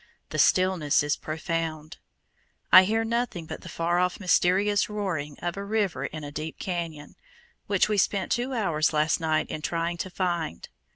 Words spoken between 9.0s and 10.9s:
night in trying to find.